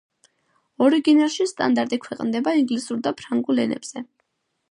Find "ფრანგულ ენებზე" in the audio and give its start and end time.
3.21-4.07